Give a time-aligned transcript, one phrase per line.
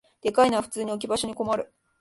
[0.23, 1.71] でかいのは普通に置き場所に困る